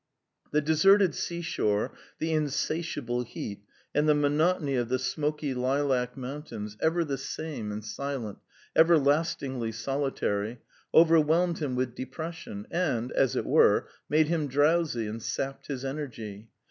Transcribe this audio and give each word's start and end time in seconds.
The 0.51 0.61
deserted 0.61 1.13
seashore, 1.13 1.91
the 2.17 2.31
insatiable 2.33 3.21
heat, 3.21 3.61
and 3.93 4.09
the 4.09 4.15
monotony 4.15 4.73
of 4.75 4.89
the 4.89 4.97
smoky 4.97 5.53
lilac 5.53 6.17
mountains, 6.17 6.75
ever 6.81 7.03
the 7.05 7.19
same 7.19 7.71
and 7.71 7.85
silent, 7.85 8.39
everlastingly 8.75 9.71
solitary, 9.71 10.57
overwhelmed 10.91 11.59
him 11.59 11.75
with 11.75 11.93
depression, 11.93 12.65
and, 12.71 13.11
as 13.11 13.35
it 13.35 13.45
were, 13.45 13.89
made 14.09 14.27
him 14.27 14.47
drowsy 14.47 15.05
and 15.05 15.21
sapped 15.21 15.67
his 15.67 15.85
energy. 15.85 16.49